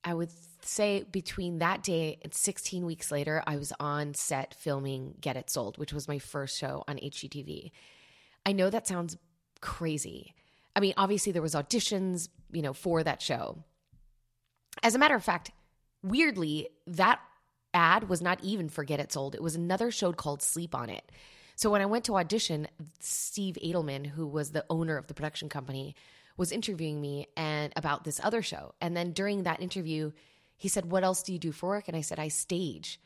I 0.03 0.15
would 0.15 0.31
say 0.63 1.05
between 1.11 1.59
that 1.59 1.83
day 1.83 2.19
and 2.23 2.33
16 2.33 2.87
weeks 2.87 3.11
later, 3.11 3.43
I 3.47 3.57
was 3.57 3.73
on 3.81 4.15
set 4.15 4.55
filming 4.55 5.15
Get 5.21 5.37
It 5.37 5.51
Sold, 5.51 5.79
which 5.79 5.93
was 5.93 6.07
my 6.07 6.19
first 6.19 6.57
show 6.57 6.85
on 6.87 6.97
HGTV. 6.97 7.73
I 8.45 8.53
know 8.53 8.71
that 8.71 8.87
sounds 8.87 9.17
crazy. 9.61 10.35
I 10.77 10.81
mean, 10.81 10.95
obviously 10.97 11.33
there 11.33 11.43
was 11.43 11.55
auditions, 11.55 12.29
you 12.53 12.63
know, 12.63 12.73
for 12.73 13.03
that 13.03 13.21
show. 13.21 13.65
As 14.83 14.95
a 14.95 14.99
matter 14.99 15.17
of 15.17 15.25
fact, 15.25 15.51
weirdly, 16.03 16.69
that 16.87 17.21
ad 17.75 18.09
was 18.09 18.23
not 18.23 18.43
even 18.45 18.69
for 18.69 18.85
Get 18.85 19.01
It 19.01 19.13
Sold. 19.13 19.35
It 19.35 19.43
was 19.43 19.57
another 19.57 19.91
show 19.91 20.13
called 20.13 20.43
Sleep 20.43 20.75
on 20.75 20.89
It. 20.89 21.11
So 21.57 21.71
when 21.71 21.81
I 21.81 21.87
went 21.87 22.05
to 22.05 22.17
audition, 22.17 22.69
Steve 23.01 23.57
Edelman, 23.65 24.07
who 24.07 24.27
was 24.27 24.53
the 24.53 24.67
owner 24.69 24.99
of 24.99 25.07
the 25.07 25.15
production 25.15 25.49
company, 25.49 25.97
was 26.37 26.53
interviewing 26.53 27.01
me 27.01 27.29
and 27.35 27.73
about 27.77 28.05
this 28.05 28.21
other 28.23 28.43
show. 28.43 28.75
And 28.83 28.95
then 28.95 29.13
during 29.13 29.45
that 29.45 29.63
interview, 29.63 30.13
he 30.59 30.69
said, 30.69 30.91
"What 30.91 31.03
else 31.03 31.23
do 31.23 31.33
you 31.33 31.39
do 31.39 31.53
for 31.53 31.71
work?" 31.71 31.89
And 31.89 31.97
I 31.97 32.03
said, 32.03 32.19
"I 32.19 32.29
stage." 32.29 33.01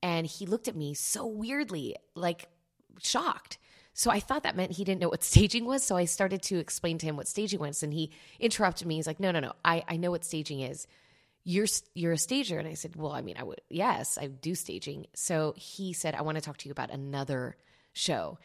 And 0.00 0.28
he 0.28 0.46
looked 0.46 0.68
at 0.68 0.76
me 0.76 0.94
so 0.94 1.26
weirdly, 1.26 1.96
like 2.14 2.48
shocked. 3.00 3.58
So 3.94 4.12
I 4.12 4.20
thought 4.20 4.44
that 4.44 4.54
meant 4.54 4.72
he 4.72 4.84
didn't 4.84 5.00
know 5.00 5.08
what 5.08 5.24
staging 5.34 5.64
was. 5.64 5.82
So 5.82 5.96
I 5.96 6.04
started 6.04 6.40
to 6.42 6.58
explain 6.58 6.98
to 6.98 7.06
him 7.06 7.16
what 7.16 7.26
staging 7.26 7.58
was, 7.58 7.82
and 7.82 7.92
he 7.92 8.12
interrupted 8.38 8.86
me. 8.86 8.94
He's 8.94 9.08
like, 9.08 9.18
"No, 9.18 9.32
no, 9.32 9.40
no. 9.40 9.54
I 9.64 9.82
I 9.88 9.96
know 9.96 10.12
what 10.12 10.24
staging 10.24 10.60
is." 10.60 10.86
you're 11.44 11.66
you're 11.94 12.12
a 12.12 12.18
stager 12.18 12.58
and 12.58 12.68
i 12.68 12.74
said 12.74 12.94
well 12.94 13.12
i 13.12 13.22
mean 13.22 13.36
i 13.38 13.42
would 13.42 13.60
yes 13.70 14.18
i 14.18 14.26
do 14.26 14.54
staging 14.54 15.06
so 15.14 15.54
he 15.56 15.94
said 15.94 16.14
i 16.14 16.20
want 16.20 16.36
to 16.36 16.42
talk 16.42 16.58
to 16.58 16.68
you 16.68 16.72
about 16.72 16.90
another 16.90 17.56
show. 17.98 18.38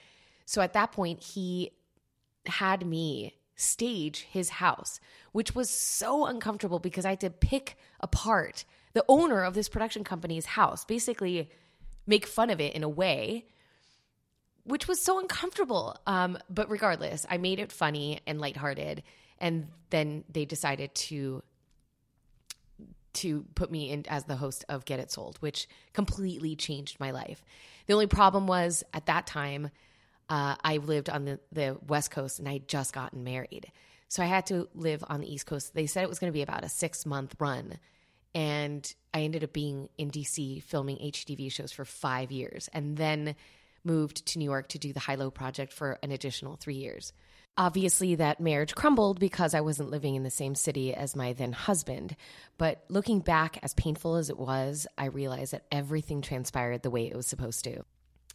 So 0.46 0.62
at 0.62 0.74
that 0.74 0.92
point, 0.92 1.22
he 1.22 1.72
had 2.46 2.86
me 2.86 3.36
stage 3.56 4.28
his 4.30 4.50
house, 4.50 5.00
which 5.32 5.56
was 5.56 5.70
so 5.70 6.26
uncomfortable 6.26 6.80
because 6.80 7.06
I 7.06 7.12
had 7.12 7.22
to 7.22 7.30
pick 7.30 7.78
apart 8.00 8.66
the 8.94 9.06
owner 9.08 9.44
of 9.44 9.54
this 9.54 9.70
production 9.70 10.04
company's 10.04 10.46
house, 10.46 10.86
basically 10.86 11.50
make 12.06 12.26
fun 12.28 12.50
of 12.50 12.60
it 12.60 12.76
in 12.76 12.84
a 12.84 12.90
way, 12.90 13.46
which 14.64 14.88
was 14.88 15.02
so 15.02 15.20
uncomfortable. 15.20 15.98
Um, 16.06 16.38
but 16.50 16.70
regardless, 16.70 17.26
I 17.30 17.38
made 17.38 17.60
it 17.60 17.72
funny 17.72 18.22
and 18.28 18.40
lighthearted. 18.40 19.04
And 19.40 19.68
then 19.90 20.24
they 20.32 20.46
decided 20.46 20.94
to 20.96 21.44
to 23.14 23.46
put 23.56 23.72
me 23.72 23.90
in 23.90 24.06
as 24.08 24.26
the 24.26 24.36
host 24.36 24.66
of 24.70 24.86
Get 24.86 25.00
It 25.00 25.12
Sold, 25.12 25.38
which 25.38 25.68
completely 25.94 26.56
changed 26.56 27.00
my 27.00 27.12
life. 27.12 27.44
The 27.88 27.94
only 27.94 28.08
problem 28.08 28.48
was 28.48 28.84
at 28.94 29.08
that 29.08 29.28
time, 29.28 29.70
uh, 30.30 30.56
I 30.64 30.78
lived 30.78 31.10
on 31.10 31.26
the, 31.26 31.40
the 31.52 31.78
West 31.88 32.12
Coast 32.12 32.40
and 32.40 32.48
I 32.48 32.60
just 32.60 32.94
gotten 32.94 33.24
married. 33.24 33.72
So 34.08 34.24
I 34.24 34.28
had 34.28 34.46
to 34.48 34.68
live 34.74 35.04
on 35.08 35.22
the 35.22 35.32
East 35.32 35.46
Coast. 35.46 35.74
They 35.74 35.86
said 35.86 36.04
it 36.04 36.10
was 36.10 36.20
going 36.20 36.32
to 36.32 36.38
be 36.38 36.44
about 36.44 36.64
a 36.64 36.70
six 36.70 37.06
month 37.06 37.36
run. 37.40 37.78
And 38.36 38.92
I 39.14 39.22
ended 39.22 39.44
up 39.44 39.54
being 39.54 39.90
in 39.98 40.12
DC 40.12 40.64
filming 40.64 40.98
HGTV 40.98 41.52
shows 41.52 41.72
for 41.72 41.86
five 41.86 42.32
years 42.32 42.70
and 42.74 42.98
then 42.98 43.36
moved 43.84 44.26
to 44.28 44.40
New 44.40 44.46
York 44.46 44.70
to 44.70 44.80
do 44.80 44.94
the 44.94 45.00
High 45.00 45.16
Low 45.16 45.30
Project 45.30 45.74
for 45.74 46.00
an 46.02 46.12
additional 46.12 46.56
three 46.56 46.76
years. 46.76 47.14
Obviously, 47.56 48.16
that 48.16 48.40
marriage 48.40 48.74
crumbled 48.74 49.20
because 49.20 49.54
I 49.54 49.62
wasn't 49.62 49.92
living 49.92 50.16
in 50.16 50.24
the 50.24 50.32
same 50.32 50.56
city 50.56 50.94
as 50.94 51.16
my 51.16 51.34
then 51.34 51.52
husband. 51.52 52.16
But 52.58 52.84
looking 52.90 53.20
back, 53.20 53.60
as 53.62 53.76
painful 53.76 54.16
as 54.16 54.32
it 54.32 54.40
was, 54.40 54.88
I 54.98 55.06
realized 55.06 55.54
that 55.54 55.66
everything 55.72 56.22
transpired 56.22 56.82
the 56.82 56.90
way 56.90 57.06
it 57.06 57.16
was 57.16 57.28
supposed 57.28 57.64
to. 57.66 57.84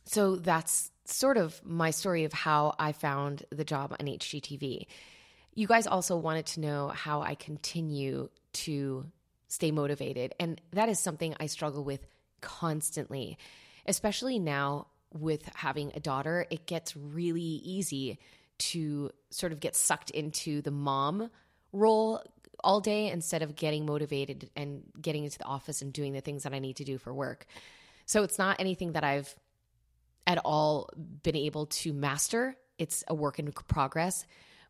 So 0.04 0.36
that's 0.36 0.92
sort 1.04 1.36
of 1.36 1.60
my 1.64 1.90
story 1.90 2.24
of 2.24 2.32
how 2.32 2.74
I 2.78 2.92
found 2.92 3.44
the 3.50 3.64
job 3.64 3.94
on 3.98 4.06
HGTV. 4.06 4.86
You 5.54 5.66
guys 5.66 5.88
also 5.88 6.16
wanted 6.16 6.46
to 6.46 6.60
know 6.60 6.88
how 6.88 7.20
I 7.20 7.34
continue 7.34 8.28
to 8.52 9.04
stay 9.48 9.72
motivated. 9.72 10.34
And 10.38 10.60
that 10.72 10.88
is 10.88 11.00
something 11.00 11.34
I 11.40 11.46
struggle 11.46 11.82
with 11.82 12.06
constantly, 12.40 13.36
especially 13.84 14.38
now 14.38 14.86
with 15.12 15.50
having 15.54 15.92
a 15.94 16.00
daughter. 16.00 16.46
It 16.50 16.66
gets 16.66 16.96
really 16.96 17.42
easy 17.42 18.18
to 18.58 19.10
sort 19.30 19.52
of 19.52 19.60
get 19.60 19.76
sucked 19.76 20.10
into 20.10 20.62
the 20.62 20.70
mom 20.70 21.30
role 21.72 22.22
all 22.64 22.80
day 22.80 23.08
instead 23.08 23.42
of 23.42 23.54
getting 23.54 23.86
motivated 23.86 24.50
and 24.56 24.82
getting 25.00 25.24
into 25.24 25.38
the 25.38 25.44
office 25.44 25.82
and 25.82 25.92
doing 25.92 26.12
the 26.12 26.20
things 26.20 26.42
that 26.42 26.52
I 26.52 26.58
need 26.58 26.76
to 26.76 26.84
do 26.84 26.98
for 26.98 27.14
work. 27.14 27.46
So 28.06 28.22
it's 28.22 28.38
not 28.38 28.58
anything 28.58 28.92
that 28.92 29.04
I've 29.04 29.34
at 30.26 30.38
all 30.44 30.90
been 31.22 31.36
able 31.36 31.66
to 31.66 31.92
master. 31.92 32.56
It's 32.78 33.04
a 33.08 33.14
work 33.14 33.38
in 33.38 33.52
progress. 33.52 34.26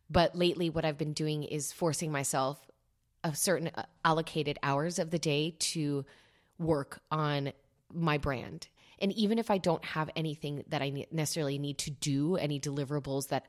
But 0.09 0.35
lately, 0.35 0.69
what 0.69 0.85
I've 0.85 0.97
been 0.97 1.13
doing 1.13 1.43
is 1.43 1.71
forcing 1.71 2.11
myself 2.11 2.59
a 3.23 3.35
certain 3.35 3.69
uh, 3.75 3.83
allocated 4.03 4.57
hours 4.63 4.97
of 4.99 5.11
the 5.11 5.19
day 5.19 5.55
to 5.59 6.05
work 6.57 7.01
on 7.11 7.51
my 7.93 8.17
brand. 8.17 8.67
And 8.99 9.11
even 9.13 9.39
if 9.39 9.49
I 9.49 9.57
don't 9.57 9.83
have 9.85 10.09
anything 10.15 10.63
that 10.67 10.81
I 10.81 11.05
necessarily 11.11 11.57
need 11.57 11.77
to 11.79 11.91
do, 11.91 12.35
any 12.35 12.59
deliverables 12.59 13.29
that 13.29 13.45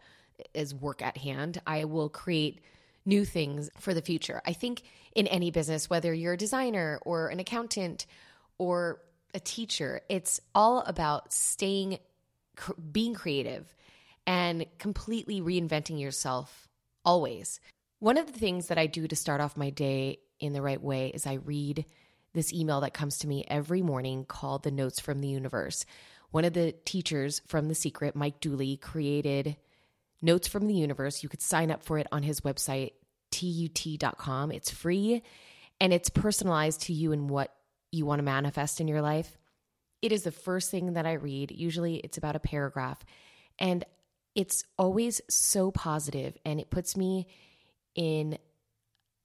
is 0.54 0.74
work 0.74 1.02
at 1.02 1.16
hand, 1.16 1.60
I 1.66 1.84
will 1.84 2.08
create 2.08 2.60
new 3.04 3.24
things 3.24 3.70
for 3.78 3.94
the 3.94 4.02
future. 4.02 4.40
I 4.46 4.52
think 4.52 4.82
in 5.14 5.26
any 5.26 5.50
business, 5.50 5.90
whether 5.90 6.12
you're 6.12 6.34
a 6.34 6.38
designer 6.38 7.00
or 7.02 7.28
an 7.28 7.40
accountant 7.40 8.06
or 8.58 9.00
a 9.34 9.40
teacher, 9.40 10.00
it's 10.08 10.40
all 10.54 10.80
about 10.80 11.32
staying, 11.32 11.98
being 12.92 13.14
creative 13.14 13.74
and 14.26 14.66
completely 14.78 15.40
reinventing 15.40 16.00
yourself 16.00 16.68
always. 17.04 17.60
One 17.98 18.18
of 18.18 18.26
the 18.26 18.38
things 18.38 18.68
that 18.68 18.78
I 18.78 18.86
do 18.86 19.08
to 19.08 19.16
start 19.16 19.40
off 19.40 19.56
my 19.56 19.70
day 19.70 20.18
in 20.38 20.52
the 20.52 20.62
right 20.62 20.80
way 20.80 21.08
is 21.08 21.26
I 21.26 21.34
read 21.34 21.84
this 22.32 22.52
email 22.52 22.80
that 22.82 22.94
comes 22.94 23.18
to 23.18 23.26
me 23.26 23.44
every 23.48 23.82
morning 23.82 24.24
called 24.24 24.62
The 24.62 24.70
Notes 24.70 25.00
from 25.00 25.20
the 25.20 25.28
Universe. 25.28 25.84
One 26.30 26.44
of 26.44 26.52
the 26.52 26.72
teachers 26.84 27.42
from 27.46 27.68
The 27.68 27.74
Secret, 27.74 28.14
Mike 28.14 28.40
Dooley, 28.40 28.76
created 28.76 29.56
Notes 30.22 30.48
from 30.48 30.66
the 30.66 30.74
Universe. 30.74 31.22
You 31.22 31.28
could 31.28 31.42
sign 31.42 31.70
up 31.70 31.82
for 31.82 31.98
it 31.98 32.06
on 32.12 32.22
his 32.22 32.40
website, 32.40 32.92
tut.com. 33.30 34.52
It's 34.52 34.70
free 34.70 35.22
and 35.80 35.92
it's 35.92 36.10
personalized 36.10 36.82
to 36.82 36.92
you 36.92 37.12
and 37.12 37.30
what 37.30 37.54
you 37.90 38.06
want 38.06 38.18
to 38.18 38.24
manifest 38.24 38.80
in 38.80 38.88
your 38.88 39.02
life. 39.02 39.38
It 40.02 40.12
is 40.12 40.22
the 40.22 40.32
first 40.32 40.70
thing 40.70 40.94
that 40.94 41.06
I 41.06 41.14
read. 41.14 41.50
Usually 41.50 41.96
it's 41.96 42.18
about 42.18 42.36
a 42.36 42.40
paragraph. 42.40 43.04
And 43.58 43.84
it's 44.34 44.64
always 44.78 45.20
so 45.28 45.70
positive 45.70 46.36
and 46.44 46.60
it 46.60 46.70
puts 46.70 46.96
me 46.96 47.26
in 47.94 48.38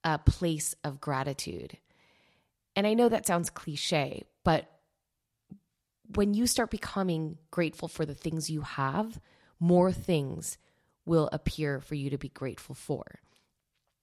a 0.03 0.17
place 0.17 0.75
of 0.83 1.01
gratitude. 1.01 1.77
And 2.75 2.85
I 2.85 2.93
know 2.93 3.09
that 3.09 3.25
sounds 3.25 3.49
cliche, 3.49 4.23
but 4.43 4.69
when 6.15 6.33
you 6.33 6.45
start 6.45 6.69
becoming 6.69 7.37
grateful 7.51 7.87
for 7.87 8.05
the 8.05 8.13
things 8.13 8.49
you 8.49 8.61
have, 8.61 9.19
more 9.59 9.91
things 9.91 10.57
will 11.05 11.29
appear 11.31 11.79
for 11.79 11.95
you 11.95 12.09
to 12.09 12.17
be 12.17 12.29
grateful 12.29 12.75
for. 12.75 13.19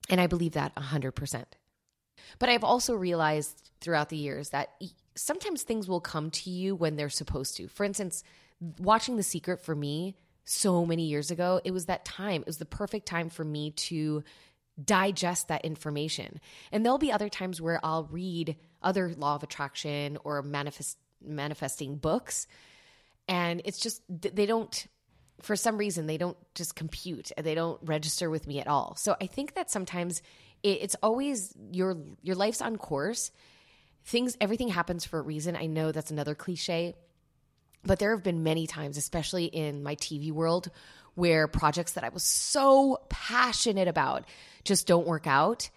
And 0.08 0.20
I 0.20 0.26
believe 0.26 0.52
that 0.52 0.74
100%. 0.74 1.44
But 2.38 2.48
I've 2.48 2.64
also 2.64 2.94
realized 2.94 3.70
throughout 3.80 4.08
the 4.08 4.16
years 4.16 4.50
that 4.50 4.70
sometimes 5.16 5.62
things 5.62 5.88
will 5.88 6.00
come 6.00 6.30
to 6.30 6.50
you 6.50 6.74
when 6.74 6.96
they're 6.96 7.08
supposed 7.08 7.56
to. 7.56 7.68
For 7.68 7.84
instance, 7.84 8.22
watching 8.78 9.16
The 9.16 9.22
Secret 9.22 9.60
for 9.60 9.74
me 9.74 10.16
so 10.44 10.84
many 10.84 11.04
years 11.06 11.30
ago, 11.30 11.60
it 11.64 11.72
was 11.72 11.86
that 11.86 12.04
time. 12.04 12.42
It 12.42 12.46
was 12.46 12.58
the 12.58 12.64
perfect 12.64 13.06
time 13.06 13.30
for 13.30 13.44
me 13.44 13.70
to 13.70 14.22
digest 14.82 15.48
that 15.48 15.64
information. 15.64 16.40
And 16.70 16.84
there'll 16.84 16.98
be 16.98 17.12
other 17.12 17.28
times 17.28 17.60
where 17.60 17.80
I'll 17.82 18.04
read 18.04 18.56
other 18.82 19.14
law 19.16 19.34
of 19.34 19.42
attraction 19.42 20.18
or 20.24 20.42
manifest 20.42 20.98
manifesting 21.24 21.94
books 21.94 22.48
and 23.28 23.62
it's 23.64 23.78
just 23.78 24.02
they 24.08 24.46
don't 24.46 24.86
for 25.42 25.56
some 25.56 25.76
reason 25.76 26.06
they 26.06 26.16
don't 26.16 26.36
just 26.54 26.74
compute. 26.74 27.32
And 27.36 27.44
they 27.44 27.54
don't 27.54 27.78
register 27.82 28.30
with 28.30 28.46
me 28.46 28.60
at 28.60 28.68
all. 28.68 28.96
So 28.96 29.16
i 29.20 29.26
think 29.26 29.54
that 29.54 29.70
sometimes 29.70 30.22
it's 30.62 30.96
always 31.02 31.54
your 31.72 31.96
your 32.22 32.36
life's 32.36 32.62
on 32.62 32.76
course. 32.76 33.30
Things 34.04 34.36
everything 34.40 34.68
happens 34.68 35.04
for 35.04 35.18
a 35.18 35.22
reason. 35.22 35.56
I 35.56 35.66
know 35.66 35.92
that's 35.92 36.10
another 36.10 36.34
cliche 36.34 36.94
but 37.84 37.98
there 37.98 38.12
have 38.12 38.22
been 38.22 38.42
many 38.44 38.66
times 38.66 38.96
especially 38.96 39.46
in 39.46 39.82
my 39.82 39.96
tv 39.96 40.30
world 40.30 40.70
where 41.14 41.48
projects 41.48 41.92
that 41.92 42.04
i 42.04 42.08
was 42.08 42.22
so 42.22 42.98
passionate 43.08 43.88
about 43.88 44.24
just 44.64 44.86
don't 44.86 45.06
work 45.06 45.26
out. 45.26 45.68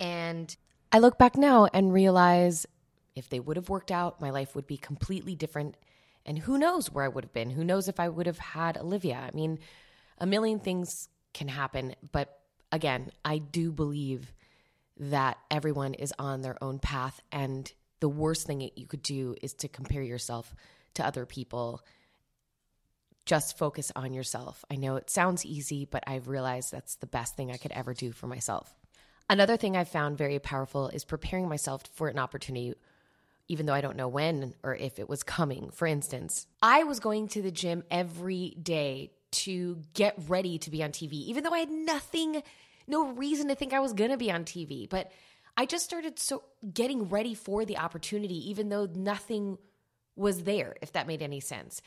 And 0.00 0.54
i 0.90 0.98
look 0.98 1.18
back 1.18 1.36
now 1.36 1.68
and 1.72 1.92
realize 1.92 2.66
if 3.14 3.28
they 3.28 3.40
would 3.40 3.56
have 3.56 3.68
worked 3.68 3.92
out 3.92 4.20
my 4.20 4.30
life 4.30 4.56
would 4.56 4.66
be 4.66 4.76
completely 4.76 5.34
different 5.34 5.76
and 6.26 6.38
who 6.38 6.58
knows 6.58 6.90
where 6.90 7.04
i 7.04 7.08
would 7.08 7.24
have 7.24 7.32
been 7.32 7.50
who 7.50 7.64
knows 7.64 7.88
if 7.88 8.00
i 8.00 8.08
would 8.08 8.26
have 8.26 8.38
had 8.38 8.76
olivia 8.76 9.16
i 9.16 9.34
mean 9.34 9.58
a 10.18 10.26
million 10.26 10.58
things 10.58 11.08
can 11.32 11.48
happen 11.48 11.94
but 12.12 12.40
again, 12.74 13.12
I 13.24 13.38
do 13.38 13.70
believe 13.70 14.34
that 14.98 15.38
everyone 15.50 15.94
is 15.94 16.12
on 16.18 16.42
their 16.42 16.62
own 16.62 16.80
path. 16.80 17.20
And 17.30 17.72
the 18.00 18.08
worst 18.08 18.46
thing 18.46 18.68
you 18.74 18.86
could 18.86 19.02
do 19.02 19.36
is 19.40 19.54
to 19.54 19.68
compare 19.68 20.02
yourself 20.02 20.54
to 20.94 21.06
other 21.06 21.24
people. 21.24 21.82
Just 23.26 23.56
focus 23.56 23.92
on 23.94 24.12
yourself. 24.12 24.64
I 24.70 24.74
know 24.74 24.96
it 24.96 25.08
sounds 25.08 25.46
easy, 25.46 25.86
but 25.88 26.02
I've 26.06 26.28
realized 26.28 26.72
that's 26.72 26.96
the 26.96 27.06
best 27.06 27.36
thing 27.36 27.50
I 27.50 27.56
could 27.56 27.72
ever 27.72 27.94
do 27.94 28.10
for 28.10 28.26
myself. 28.26 28.74
Another 29.30 29.56
thing 29.56 29.76
I've 29.76 29.88
found 29.88 30.18
very 30.18 30.40
powerful 30.40 30.88
is 30.88 31.04
preparing 31.04 31.48
myself 31.48 31.84
for 31.94 32.08
an 32.08 32.18
opportunity, 32.18 32.74
even 33.48 33.66
though 33.66 33.74
I 33.74 33.80
don't 33.80 33.96
know 33.96 34.08
when 34.08 34.54
or 34.62 34.74
if 34.74 34.98
it 34.98 35.08
was 35.08 35.22
coming. 35.22 35.70
For 35.70 35.86
instance, 35.86 36.46
I 36.62 36.84
was 36.84 37.00
going 37.00 37.28
to 37.28 37.42
the 37.42 37.50
gym 37.50 37.84
every 37.90 38.56
day 38.62 39.12
to 39.32 39.78
get 39.92 40.14
ready 40.28 40.58
to 40.58 40.70
be 40.70 40.82
on 40.82 40.90
TV, 40.90 41.12
even 41.12 41.44
though 41.44 41.52
I 41.52 41.58
had 41.58 41.70
nothing 41.70 42.42
no 42.86 43.12
reason 43.12 43.48
to 43.48 43.54
think 43.54 43.72
I 43.72 43.80
was 43.80 43.92
going 43.92 44.10
to 44.10 44.16
be 44.16 44.30
on 44.30 44.44
TV, 44.44 44.88
but 44.88 45.10
I 45.56 45.66
just 45.66 45.84
started 45.84 46.18
so 46.18 46.42
getting 46.72 47.08
ready 47.08 47.34
for 47.34 47.64
the 47.64 47.78
opportunity 47.78 48.50
even 48.50 48.68
though 48.68 48.86
nothing 48.94 49.58
was 50.16 50.42
there 50.42 50.76
if 50.82 50.92
that 50.92 51.06
made 51.06 51.22
any 51.22 51.40
sense. 51.40 51.80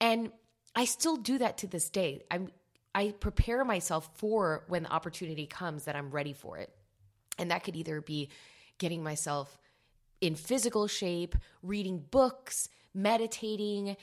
And 0.00 0.30
I 0.76 0.84
still 0.84 1.16
do 1.16 1.38
that 1.38 1.58
to 1.58 1.66
this 1.66 1.90
day. 1.90 2.22
I'm 2.30 2.48
I 2.96 3.12
prepare 3.18 3.64
myself 3.64 4.08
for 4.14 4.64
when 4.68 4.84
the 4.84 4.92
opportunity 4.92 5.46
comes 5.46 5.84
that 5.84 5.96
I'm 5.96 6.12
ready 6.12 6.32
for 6.32 6.58
it. 6.58 6.70
And 7.38 7.50
that 7.50 7.64
could 7.64 7.74
either 7.74 8.00
be 8.00 8.28
getting 8.78 9.02
myself 9.02 9.58
in 10.20 10.34
physical 10.34 10.86
shape, 10.86 11.34
reading 11.62 12.04
books, 12.10 12.68
meditating, 12.94 13.96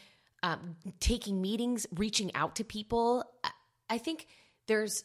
um, 0.44 0.76
taking 1.00 1.42
meetings, 1.42 1.88
reaching 1.96 2.34
out 2.36 2.56
to 2.56 2.64
people. 2.64 3.24
I 3.90 3.98
think 3.98 4.28
there's 4.68 5.04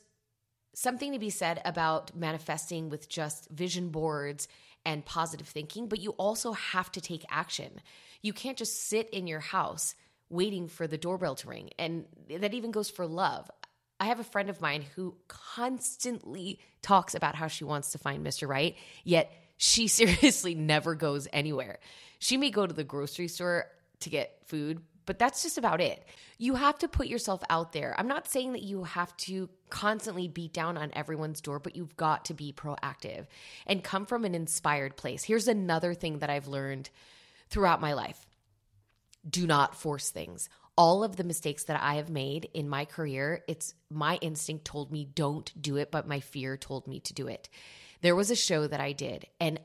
something 0.74 1.12
to 1.12 1.18
be 1.18 1.30
said 1.30 1.60
about 1.64 2.14
manifesting 2.14 2.90
with 2.90 3.08
just 3.08 3.48
vision 3.50 3.88
boards 3.88 4.48
and 4.84 5.04
positive 5.04 5.48
thinking, 5.48 5.88
but 5.88 6.00
you 6.00 6.10
also 6.12 6.52
have 6.52 6.92
to 6.92 7.00
take 7.00 7.24
action. 7.30 7.80
You 8.22 8.32
can't 8.32 8.56
just 8.56 8.88
sit 8.88 9.10
in 9.10 9.26
your 9.26 9.40
house 9.40 9.94
waiting 10.28 10.68
for 10.68 10.86
the 10.86 10.98
doorbell 10.98 11.34
to 11.36 11.48
ring. 11.48 11.70
And 11.78 12.04
that 12.30 12.54
even 12.54 12.70
goes 12.70 12.90
for 12.90 13.06
love. 13.06 13.50
I 13.98 14.06
have 14.06 14.20
a 14.20 14.24
friend 14.24 14.50
of 14.50 14.60
mine 14.60 14.84
who 14.94 15.16
constantly 15.28 16.60
talks 16.82 17.14
about 17.14 17.34
how 17.34 17.48
she 17.48 17.64
wants 17.64 17.92
to 17.92 17.98
find 17.98 18.24
Mr. 18.24 18.46
Right, 18.46 18.76
yet 19.04 19.32
she 19.56 19.88
seriously 19.88 20.54
never 20.54 20.94
goes 20.94 21.28
anywhere. 21.32 21.78
She 22.18 22.36
may 22.36 22.50
go 22.50 22.66
to 22.66 22.74
the 22.74 22.84
grocery 22.84 23.28
store 23.28 23.66
to 24.00 24.10
get 24.10 24.38
food, 24.46 24.80
but 25.06 25.18
that's 25.18 25.42
just 25.42 25.58
about 25.58 25.80
it. 25.80 26.04
You 26.38 26.56
have 26.56 26.78
to 26.78 26.88
put 26.88 27.06
yourself 27.06 27.42
out 27.48 27.72
there. 27.72 27.94
I'm 27.96 28.08
not 28.08 28.28
saying 28.28 28.52
that 28.52 28.62
you 28.62 28.84
have 28.84 29.16
to 29.18 29.48
constantly 29.70 30.28
beat 30.28 30.52
down 30.52 30.76
on 30.76 30.90
everyone's 30.92 31.40
door, 31.40 31.58
but 31.58 31.76
you've 31.76 31.96
got 31.96 32.26
to 32.26 32.34
be 32.34 32.52
proactive 32.52 33.26
and 33.66 33.82
come 33.82 34.04
from 34.06 34.24
an 34.24 34.34
inspired 34.34 34.96
place. 34.96 35.24
Here's 35.24 35.48
another 35.48 35.94
thing 35.94 36.18
that 36.18 36.30
I've 36.30 36.48
learned 36.48 36.90
throughout 37.48 37.80
my 37.80 37.94
life 37.94 38.26
do 39.28 39.46
not 39.46 39.74
force 39.74 40.10
things. 40.10 40.48
All 40.76 41.02
of 41.02 41.16
the 41.16 41.24
mistakes 41.24 41.64
that 41.64 41.80
I 41.82 41.94
have 41.94 42.10
made 42.10 42.48
in 42.52 42.68
my 42.68 42.84
career, 42.84 43.42
it's 43.48 43.74
my 43.90 44.16
instinct 44.20 44.66
told 44.66 44.92
me 44.92 45.04
don't 45.04 45.50
do 45.60 45.76
it, 45.76 45.90
but 45.90 46.06
my 46.06 46.20
fear 46.20 46.56
told 46.56 46.86
me 46.86 47.00
to 47.00 47.14
do 47.14 47.26
it. 47.26 47.48
There 48.02 48.16
was 48.16 48.30
a 48.30 48.36
show 48.36 48.66
that 48.66 48.80
I 48.80 48.92
did, 48.92 49.26
and 49.40 49.60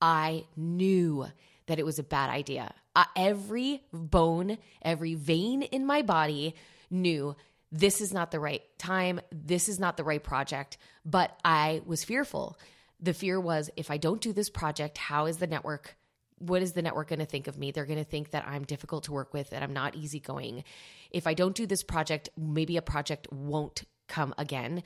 I 0.00 0.44
knew 0.56 1.26
that 1.66 1.78
it 1.78 1.86
was 1.86 1.98
a 1.98 2.04
bad 2.04 2.30
idea. 2.30 2.74
Every 3.16 3.82
bone, 3.92 4.58
every 4.82 5.14
vein 5.14 5.62
in 5.62 5.86
my 5.86 6.02
body 6.02 6.54
knew 6.90 7.36
this 7.72 8.00
is 8.00 8.12
not 8.12 8.30
the 8.30 8.40
right 8.40 8.62
time. 8.78 9.20
This 9.30 9.68
is 9.68 9.78
not 9.78 9.96
the 9.96 10.04
right 10.04 10.22
project. 10.22 10.76
But 11.04 11.38
I 11.44 11.82
was 11.86 12.04
fearful. 12.04 12.58
The 12.98 13.14
fear 13.14 13.40
was 13.40 13.70
if 13.76 13.90
I 13.90 13.96
don't 13.96 14.20
do 14.20 14.32
this 14.32 14.50
project, 14.50 14.98
how 14.98 15.26
is 15.26 15.36
the 15.36 15.46
network? 15.46 15.96
What 16.38 16.62
is 16.62 16.72
the 16.72 16.82
network 16.82 17.08
going 17.08 17.20
to 17.20 17.26
think 17.26 17.46
of 17.46 17.58
me? 17.58 17.70
They're 17.70 17.86
going 17.86 17.98
to 17.98 18.04
think 18.04 18.30
that 18.32 18.46
I'm 18.46 18.64
difficult 18.64 19.04
to 19.04 19.12
work 19.12 19.32
with, 19.32 19.50
that 19.50 19.62
I'm 19.62 19.72
not 19.72 19.94
easygoing. 19.94 20.64
If 21.10 21.26
I 21.26 21.34
don't 21.34 21.54
do 21.54 21.66
this 21.66 21.82
project, 21.82 22.30
maybe 22.36 22.76
a 22.76 22.82
project 22.82 23.28
won't 23.30 23.84
come 24.08 24.34
again. 24.36 24.82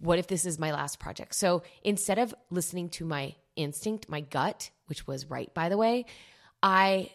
What 0.00 0.18
if 0.18 0.26
this 0.26 0.44
is 0.44 0.58
my 0.58 0.72
last 0.72 0.98
project? 0.98 1.34
So 1.34 1.62
instead 1.82 2.18
of 2.18 2.34
listening 2.50 2.88
to 2.90 3.04
my 3.04 3.34
instinct, 3.56 4.08
my 4.08 4.20
gut, 4.20 4.70
which 4.86 5.06
was 5.06 5.30
right, 5.30 5.52
by 5.54 5.68
the 5.68 5.76
way, 5.76 6.06
I 6.62 7.10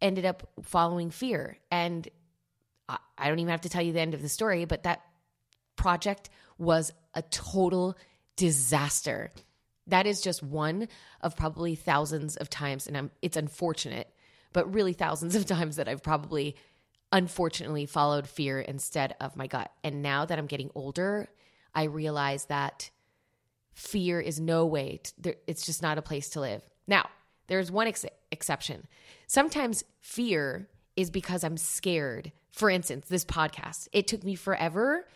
ended 0.00 0.24
up 0.24 0.48
following 0.62 1.10
fear. 1.10 1.58
And 1.70 2.08
I 2.88 3.28
don't 3.28 3.38
even 3.38 3.50
have 3.50 3.62
to 3.62 3.68
tell 3.68 3.82
you 3.82 3.92
the 3.92 4.00
end 4.00 4.14
of 4.14 4.22
the 4.22 4.28
story, 4.28 4.64
but 4.64 4.84
that 4.84 5.02
project 5.76 6.30
was 6.58 6.92
a 7.14 7.22
total 7.22 7.96
disaster. 8.36 9.32
That 9.88 10.06
is 10.06 10.20
just 10.20 10.42
one 10.42 10.88
of 11.20 11.36
probably 11.36 11.74
thousands 11.74 12.36
of 12.36 12.50
times, 12.50 12.86
and 12.86 12.96
I'm, 12.96 13.10
it's 13.22 13.36
unfortunate, 13.36 14.08
but 14.52 14.72
really 14.72 14.92
thousands 14.92 15.34
of 15.34 15.46
times 15.46 15.76
that 15.76 15.88
I've 15.88 16.02
probably 16.02 16.56
unfortunately 17.12 17.86
followed 17.86 18.26
fear 18.26 18.60
instead 18.60 19.14
of 19.20 19.36
my 19.36 19.46
gut. 19.46 19.70
And 19.84 20.02
now 20.02 20.24
that 20.24 20.38
I'm 20.38 20.46
getting 20.46 20.70
older, 20.74 21.28
I 21.76 21.84
realize 21.84 22.46
that 22.46 22.90
fear 23.74 24.18
is 24.18 24.40
no 24.40 24.64
way, 24.64 25.00
to, 25.22 25.36
it's 25.46 25.66
just 25.66 25.82
not 25.82 25.98
a 25.98 26.02
place 26.02 26.30
to 26.30 26.40
live. 26.40 26.62
Now, 26.88 27.08
there's 27.46 27.70
one 27.70 27.86
ex- 27.86 28.06
exception. 28.32 28.88
Sometimes 29.26 29.84
fear 30.00 30.68
is 30.96 31.10
because 31.10 31.44
I'm 31.44 31.58
scared. 31.58 32.32
For 32.50 32.70
instance, 32.70 33.06
this 33.08 33.26
podcast, 33.26 33.88
it 33.92 34.06
took 34.06 34.24
me 34.24 34.34
forever 34.34 35.06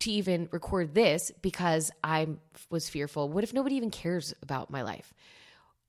to 0.00 0.10
even 0.10 0.48
record 0.50 0.94
this 0.94 1.30
because 1.42 1.90
I 2.02 2.28
was 2.70 2.88
fearful. 2.88 3.28
What 3.28 3.44
if 3.44 3.52
nobody 3.52 3.76
even 3.76 3.90
cares 3.90 4.34
about 4.42 4.70
my 4.70 4.82
life? 4.82 5.12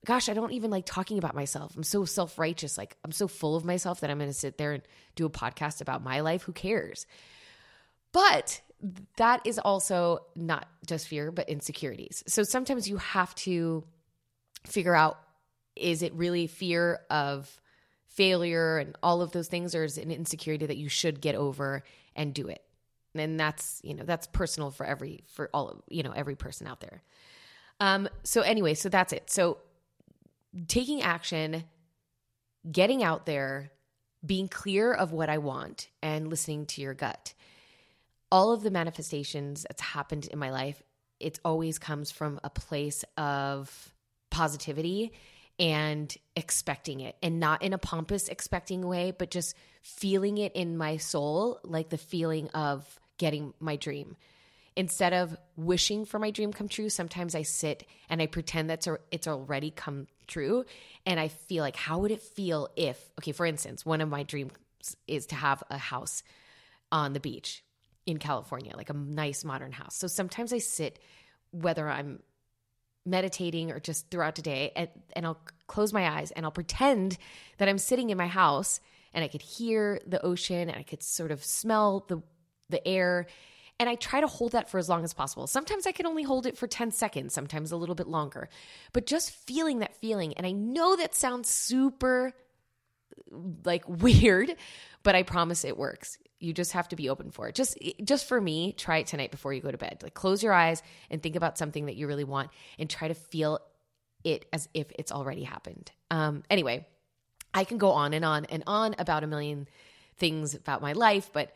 Gosh, 0.04 0.28
I 0.28 0.34
don't 0.34 0.52
even 0.52 0.70
like 0.70 0.84
talking 0.84 1.18
about 1.18 1.34
myself. 1.34 1.74
I'm 1.74 1.82
so 1.82 2.04
self 2.04 2.38
righteous. 2.38 2.78
Like, 2.78 2.96
I'm 3.04 3.12
so 3.12 3.26
full 3.26 3.56
of 3.56 3.64
myself 3.64 4.00
that 4.00 4.10
I'm 4.10 4.18
going 4.18 4.30
to 4.30 4.34
sit 4.34 4.58
there 4.58 4.72
and 4.72 4.82
do 5.16 5.26
a 5.26 5.30
podcast 5.30 5.80
about 5.80 6.04
my 6.04 6.20
life. 6.20 6.42
Who 6.42 6.52
cares? 6.52 7.06
But 8.12 8.60
that 9.16 9.40
is 9.44 9.58
also 9.58 10.20
not 10.36 10.68
just 10.86 11.08
fear, 11.08 11.32
but 11.32 11.48
insecurities. 11.48 12.22
So 12.26 12.42
sometimes 12.42 12.88
you 12.88 12.98
have 12.98 13.34
to 13.36 13.84
figure 14.66 14.94
out 14.94 15.18
is 15.74 16.02
it 16.02 16.12
really 16.14 16.46
fear 16.46 17.00
of 17.08 17.60
failure 18.08 18.78
and 18.78 18.96
all 19.02 19.22
of 19.22 19.32
those 19.32 19.48
things, 19.48 19.74
or 19.74 19.84
is 19.84 19.96
it 19.96 20.04
an 20.04 20.10
insecurity 20.10 20.66
that 20.66 20.76
you 20.76 20.88
should 20.88 21.20
get 21.20 21.34
over 21.34 21.84
and 22.16 22.34
do 22.34 22.48
it? 22.48 22.62
And 23.14 23.38
that's, 23.38 23.80
you 23.84 23.94
know, 23.94 24.04
that's 24.04 24.26
personal 24.26 24.70
for 24.70 24.84
every, 24.84 25.24
for 25.28 25.50
all, 25.54 25.82
you 25.88 26.02
know, 26.02 26.12
every 26.12 26.34
person 26.34 26.66
out 26.66 26.80
there. 26.80 27.02
Um, 27.80 28.08
so 28.24 28.42
anyway, 28.42 28.74
so 28.74 28.88
that's 28.88 29.12
it. 29.12 29.30
So 29.30 29.58
taking 30.66 31.02
action, 31.02 31.64
getting 32.70 33.02
out 33.02 33.24
there, 33.24 33.70
being 34.24 34.48
clear 34.48 34.92
of 34.92 35.12
what 35.12 35.28
I 35.28 35.38
want 35.38 35.88
and 36.02 36.28
listening 36.28 36.66
to 36.66 36.80
your 36.80 36.94
gut. 36.94 37.34
All 38.30 38.52
of 38.52 38.62
the 38.62 38.70
manifestations 38.70 39.64
that's 39.68 39.80
happened 39.80 40.26
in 40.26 40.38
my 40.38 40.50
life, 40.50 40.82
it 41.18 41.40
always 41.44 41.78
comes 41.78 42.10
from 42.10 42.38
a 42.44 42.50
place 42.50 43.04
of 43.16 43.94
positivity 44.30 45.12
and 45.58 46.14
expecting 46.36 47.00
it 47.00 47.16
and 47.22 47.40
not 47.40 47.62
in 47.62 47.72
a 47.72 47.78
pompous 47.78 48.28
expecting 48.28 48.86
way, 48.86 49.12
but 49.16 49.30
just 49.30 49.56
feeling 49.82 50.38
it 50.38 50.52
in 50.54 50.76
my 50.76 50.96
soul, 50.98 51.58
like 51.64 51.88
the 51.88 51.98
feeling 51.98 52.48
of 52.50 53.00
getting 53.16 53.54
my 53.58 53.76
dream. 53.76 54.16
Instead 54.76 55.12
of 55.12 55.36
wishing 55.56 56.04
for 56.04 56.20
my 56.20 56.30
dream 56.30 56.52
come 56.52 56.68
true, 56.68 56.88
sometimes 56.88 57.34
I 57.34 57.42
sit 57.42 57.84
and 58.08 58.22
I 58.22 58.26
pretend 58.26 58.70
that's 58.70 58.86
it's 59.10 59.26
already 59.26 59.72
come 59.72 60.06
true. 60.28 60.64
And 61.04 61.18
I 61.18 61.28
feel 61.28 61.64
like, 61.64 61.74
how 61.74 61.98
would 61.98 62.12
it 62.12 62.22
feel 62.22 62.68
if, 62.76 63.10
okay, 63.18 63.32
for 63.32 63.44
instance, 63.44 63.84
one 63.84 64.00
of 64.00 64.08
my 64.08 64.22
dreams 64.22 64.52
is 65.08 65.26
to 65.26 65.34
have 65.34 65.64
a 65.70 65.78
house 65.78 66.22
on 66.92 67.12
the 67.12 67.20
beach 67.20 67.64
in 68.08 68.16
California, 68.16 68.72
like 68.74 68.88
a 68.88 68.94
nice 68.94 69.44
modern 69.44 69.70
house. 69.70 69.94
So 69.94 70.06
sometimes 70.06 70.50
I 70.54 70.58
sit, 70.58 70.98
whether 71.50 71.86
I'm 71.86 72.20
meditating 73.04 73.70
or 73.70 73.80
just 73.80 74.10
throughout 74.10 74.34
the 74.34 74.40
day 74.40 74.72
and, 74.74 74.88
and 75.12 75.26
I'll 75.26 75.40
close 75.66 75.92
my 75.92 76.08
eyes 76.08 76.30
and 76.30 76.46
I'll 76.46 76.50
pretend 76.50 77.18
that 77.58 77.68
I'm 77.68 77.76
sitting 77.76 78.08
in 78.08 78.16
my 78.16 78.26
house 78.26 78.80
and 79.12 79.22
I 79.22 79.28
could 79.28 79.42
hear 79.42 80.00
the 80.06 80.24
ocean 80.24 80.70
and 80.70 80.78
I 80.78 80.84
could 80.84 81.02
sort 81.02 81.30
of 81.30 81.44
smell 81.44 82.06
the 82.08 82.22
the 82.70 82.86
air 82.86 83.26
and 83.78 83.88
I 83.88 83.94
try 83.94 84.20
to 84.20 84.26
hold 84.26 84.52
that 84.52 84.70
for 84.70 84.78
as 84.78 84.88
long 84.88 85.04
as 85.04 85.14
possible. 85.14 85.46
Sometimes 85.46 85.86
I 85.86 85.92
can 85.92 86.06
only 86.06 86.22
hold 86.22 86.46
it 86.46 86.58
for 86.58 86.66
10 86.66 86.90
seconds, 86.90 87.32
sometimes 87.32 87.72
a 87.72 87.76
little 87.76 87.94
bit 87.94 88.08
longer. 88.08 88.48
But 88.92 89.06
just 89.06 89.30
feeling 89.30 89.80
that 89.80 89.96
feeling 89.96 90.32
and 90.34 90.46
I 90.46 90.52
know 90.52 90.96
that 90.96 91.14
sounds 91.14 91.50
super 91.50 92.32
like 93.64 93.84
weird, 94.02 94.56
but 95.02 95.14
I 95.14 95.24
promise 95.24 95.64
it 95.66 95.76
works. 95.76 96.16
You 96.40 96.52
just 96.52 96.72
have 96.72 96.88
to 96.88 96.96
be 96.96 97.08
open 97.08 97.30
for 97.30 97.48
it. 97.48 97.54
Just 97.54 97.78
just 98.04 98.28
for 98.28 98.40
me, 98.40 98.72
try 98.72 98.98
it 98.98 99.06
tonight 99.06 99.30
before 99.30 99.52
you 99.52 99.60
go 99.60 99.70
to 99.70 99.78
bed. 99.78 100.00
Like 100.02 100.14
close 100.14 100.42
your 100.42 100.52
eyes 100.52 100.82
and 101.10 101.22
think 101.22 101.36
about 101.36 101.58
something 101.58 101.86
that 101.86 101.96
you 101.96 102.06
really 102.06 102.24
want 102.24 102.50
and 102.78 102.88
try 102.88 103.08
to 103.08 103.14
feel 103.14 103.60
it 104.24 104.46
as 104.52 104.68
if 104.74 104.86
it's 104.98 105.12
already 105.12 105.42
happened. 105.42 105.90
Um 106.10 106.44
anyway, 106.48 106.86
I 107.52 107.64
can 107.64 107.78
go 107.78 107.90
on 107.90 108.14
and 108.14 108.24
on 108.24 108.44
and 108.46 108.62
on 108.66 108.94
about 108.98 109.24
a 109.24 109.26
million 109.26 109.68
things 110.16 110.54
about 110.54 110.82
my 110.82 110.92
life, 110.92 111.30
but 111.32 111.54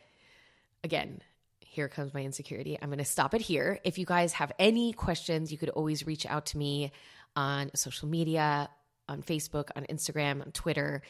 again, 0.83 1.21
here 1.61 1.89
comes 1.89 2.13
my 2.13 2.23
insecurity. 2.23 2.79
I'm 2.81 2.91
going 2.91 2.99
to 2.99 3.05
stop 3.05 3.35
it 3.35 3.41
here. 3.41 3.79
If 3.83 3.99
you 3.99 4.05
guys 4.05 4.35
have 4.35 4.53
any 4.59 4.93
questions, 4.93 5.51
you 5.51 5.59
could 5.59 5.71
always 5.71 6.07
reach 6.07 6.27
out 6.27 6.47
to 6.47 6.59
me 6.59 6.93
on 7.35 7.71
social 7.75 8.09
media, 8.09 8.69
on 9.09 9.23
Facebook, 9.23 9.71
on 9.75 9.85
Instagram, 9.85 10.43
on 10.43 10.53
Twitter 10.53 11.03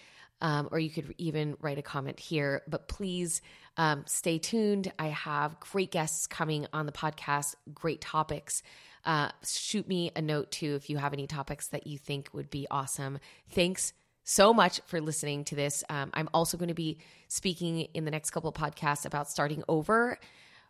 um, 0.43 0.69
or 0.71 0.79
you 0.79 0.91
could 0.91 1.15
even 1.17 1.57
write 1.63 1.79
a 1.79 1.83
comment 1.83 2.21
here. 2.21 2.63
But 2.69 2.89
please 2.89 3.41
um, 3.79 4.05
stay 4.07 4.39
tuned. 4.39 4.93
I 4.99 5.07
have 5.07 5.59
great 5.61 5.91
guests 5.91 6.27
coming 6.27 6.67
on 6.75 6.85
the 6.85 6.93
podcast, 6.93 7.55
great 7.73 8.03
topics. 8.03 8.63
Uh, 9.07 9.31
shoot 9.45 9.89
me 9.89 10.11
a 10.15 10.21
note 10.21 10.51
too 10.51 10.75
if 10.75 10.91
you 10.91 10.99
have 10.99 11.13
any 11.13 11.27
topics 11.27 11.69
that 11.69 11.87
you 11.87 11.97
think 11.97 12.29
would 12.35 12.51
be 12.51 12.67
awesome. 12.71 13.19
Thanks 13.51 13.95
so 14.25 14.53
much 14.53 14.81
for 14.87 15.01
listening 15.01 15.45
to 15.45 15.55
this. 15.55 15.83
Um, 15.89 16.11
I'm 16.13 16.29
also 16.35 16.57
going 16.57 16.69
to 16.69 16.75
be 16.75 16.99
speaking 17.29 17.81
in 17.95 18.05
the 18.05 18.11
next 18.11 18.31
couple 18.31 18.51
of 18.51 18.55
podcasts 18.55 19.07
about 19.07 19.29
starting 19.29 19.65
over 19.69 20.19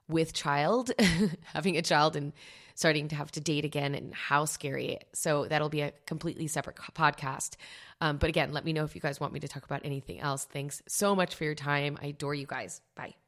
with 0.08 0.32
child, 0.32 0.90
having 1.44 1.76
a 1.76 1.82
child 1.82 2.16
and 2.16 2.32
starting 2.74 3.08
to 3.08 3.14
have 3.14 3.30
to 3.32 3.40
date 3.40 3.64
again 3.64 3.94
and 3.94 4.14
how 4.14 4.44
scary. 4.44 4.98
So 5.12 5.46
that'll 5.46 5.68
be 5.68 5.82
a 5.82 5.92
completely 6.06 6.46
separate 6.46 6.76
podcast. 6.76 7.56
Um, 8.00 8.16
but 8.16 8.28
again, 8.28 8.52
let 8.52 8.64
me 8.64 8.72
know 8.72 8.84
if 8.84 8.94
you 8.94 9.00
guys 9.00 9.20
want 9.20 9.32
me 9.32 9.40
to 9.40 9.48
talk 9.48 9.64
about 9.64 9.82
anything 9.84 10.20
else. 10.20 10.44
Thanks 10.44 10.82
so 10.88 11.14
much 11.14 11.34
for 11.34 11.44
your 11.44 11.54
time. 11.54 11.98
I 12.02 12.06
adore 12.06 12.34
you 12.34 12.46
guys. 12.46 12.80
Bye. 12.94 13.21